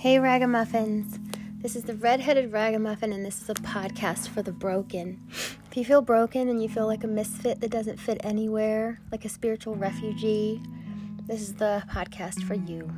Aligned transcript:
Hey, 0.00 0.18
Ragamuffins. 0.18 1.18
This 1.60 1.76
is 1.76 1.82
the 1.82 1.94
Redheaded 1.94 2.52
Ragamuffin, 2.52 3.12
and 3.12 3.22
this 3.22 3.42
is 3.42 3.50
a 3.50 3.54
podcast 3.54 4.28
for 4.28 4.40
the 4.40 4.50
broken. 4.50 5.20
If 5.28 5.76
you 5.76 5.84
feel 5.84 6.00
broken 6.00 6.48
and 6.48 6.62
you 6.62 6.70
feel 6.70 6.86
like 6.86 7.04
a 7.04 7.06
misfit 7.06 7.60
that 7.60 7.70
doesn't 7.70 8.00
fit 8.00 8.18
anywhere, 8.24 8.98
like 9.12 9.26
a 9.26 9.28
spiritual 9.28 9.74
refugee, 9.74 10.62
this 11.26 11.42
is 11.42 11.52
the 11.52 11.82
podcast 11.90 12.42
for 12.44 12.54
you. 12.54 12.90